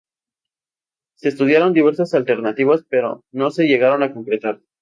[1.15, 4.59] Se estudiaron diversas alternativas pero no se llegaron a concretar.